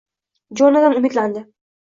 Jonatan 0.61 0.97
umidlandi 1.03 1.47